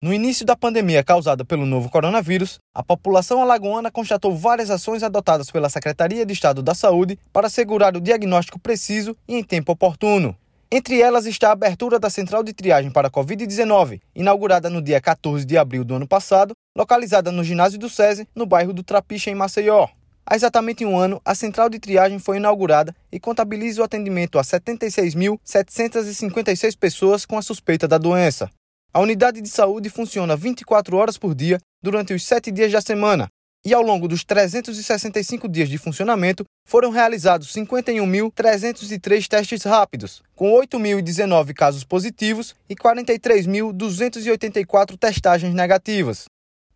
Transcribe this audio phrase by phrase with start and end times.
[0.00, 5.50] No início da pandemia causada pelo novo coronavírus, a população alagoana constatou várias ações adotadas
[5.50, 10.36] pela Secretaria de Estado da Saúde para assegurar o diagnóstico preciso e em tempo oportuno.
[10.70, 15.44] Entre elas está a abertura da central de triagem para Covid-19, inaugurada no dia 14
[15.44, 19.34] de abril do ano passado, localizada no ginásio do SESI, no bairro do Trapiche, em
[19.34, 19.88] Maceió.
[20.24, 24.42] Há exatamente um ano, a central de triagem foi inaugurada e contabiliza o atendimento a
[24.42, 28.48] 76.756 pessoas com a suspeita da doença.
[28.92, 33.28] A unidade de saúde funciona 24 horas por dia durante os 7 dias da semana,
[33.64, 41.52] e ao longo dos 365 dias de funcionamento foram realizados 51.303 testes rápidos, com 8.019
[41.52, 46.24] casos positivos e 43.284 testagens negativas.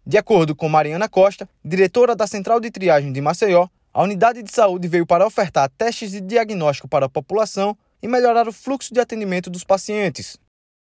[0.05, 4.52] De acordo com Mariana Costa, diretora da Central de Triagem de Maceió, a unidade de
[4.52, 9.00] saúde veio para ofertar testes de diagnóstico para a população e melhorar o fluxo de
[9.00, 10.38] atendimento dos pacientes.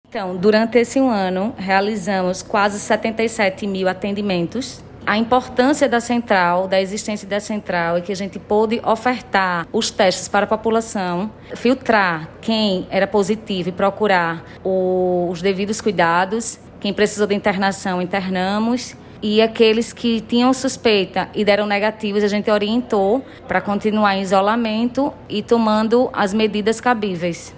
[0.09, 4.83] Então, durante esse um ano, realizamos quase 77 mil atendimentos.
[5.07, 9.91] A importância da central, da existência da central, é que a gente pôde ofertar os
[9.91, 16.59] testes para a população, filtrar quem era positivo e procurar os devidos cuidados.
[16.81, 22.51] Quem precisou de internação, internamos e aqueles que tinham suspeita e deram negativos, a gente
[22.51, 27.55] orientou para continuar em isolamento e tomando as medidas cabíveis.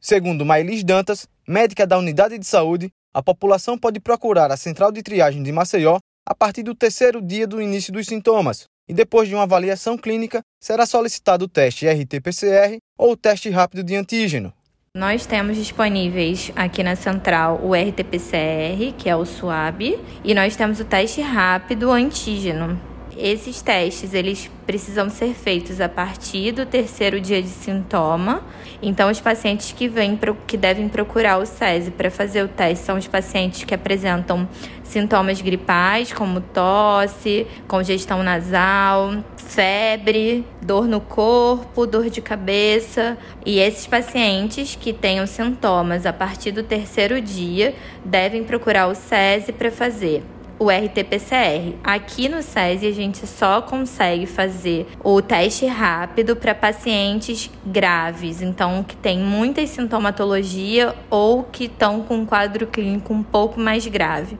[0.00, 5.02] Segundo Mailis Dantas, médica da unidade de saúde, a população pode procurar a central de
[5.02, 9.34] triagem de Maceió a partir do terceiro dia do início dos sintomas e depois de
[9.34, 14.52] uma avaliação clínica será solicitado o teste RT-PCR ou o teste rápido de antígeno.
[14.94, 20.80] Nós temos disponíveis aqui na central o RT-PCR, que é o SUAB, e nós temos
[20.80, 22.95] o teste rápido antígeno.
[23.18, 28.44] Esses testes, eles precisam ser feitos a partir do terceiro dia de sintoma.
[28.82, 32.98] Então, os pacientes que vêm que devem procurar o SESI para fazer o teste são
[32.98, 34.46] os pacientes que apresentam
[34.82, 43.16] sintomas gripais, como tosse, congestão nasal, febre, dor no corpo, dor de cabeça.
[43.46, 49.52] E esses pacientes que tenham sintomas a partir do terceiro dia devem procurar o SESI
[49.52, 50.22] para fazer
[50.58, 51.74] o RT-PCR.
[51.82, 58.82] Aqui no SESI a gente só consegue fazer o teste rápido para pacientes graves, então
[58.82, 64.38] que tem muita sintomatologia ou que estão com um quadro clínico um pouco mais grave.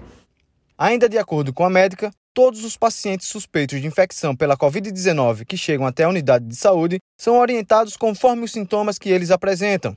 [0.78, 5.56] Ainda de acordo com a médica, todos os pacientes suspeitos de infecção pela Covid-19 que
[5.56, 9.96] chegam até a unidade de saúde são orientados conforme os sintomas que eles apresentam.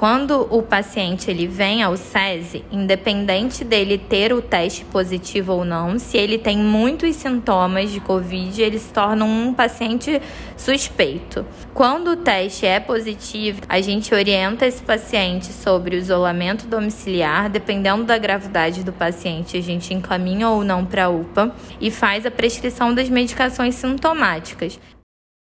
[0.00, 5.98] Quando o paciente ele vem ao SESI, independente dele ter o teste positivo ou não,
[5.98, 10.18] se ele tem muitos sintomas de COVID, ele se torna um paciente
[10.56, 11.44] suspeito.
[11.74, 18.02] Quando o teste é positivo, a gente orienta esse paciente sobre o isolamento domiciliar, dependendo
[18.02, 22.30] da gravidade do paciente, a gente encaminha ou não para a UPA e faz a
[22.30, 24.80] prescrição das medicações sintomáticas.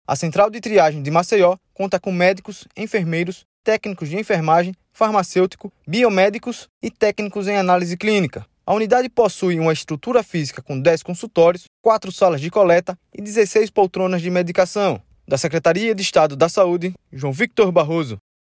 [0.05, 6.69] A Central de Triagem de Maceió conta com médicos, enfermeiros, técnicos de enfermagem, farmacêutico, biomédicos
[6.83, 8.47] e técnicos em análise clínica.
[8.67, 13.71] A unidade possui uma estrutura física com 10 consultórios, 4 salas de coleta e 16
[13.71, 15.01] poltronas de medicação.
[15.27, 18.19] Da Secretaria de Estado da Saúde, João Victor Barroso.